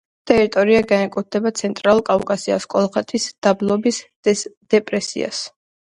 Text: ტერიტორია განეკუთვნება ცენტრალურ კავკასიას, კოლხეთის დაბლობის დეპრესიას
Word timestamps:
ტერიტორია 0.29 0.79
განეკუთვნება 0.91 1.51
ცენტრალურ 1.59 2.01
კავკასიას, 2.09 2.67
კოლხეთის 2.77 3.27
დაბლობის 3.49 4.01
დეპრესიას 4.37 5.45